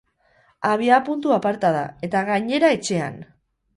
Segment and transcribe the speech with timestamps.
[0.69, 3.21] Abiapuntu aparta da, eta gainera etxean!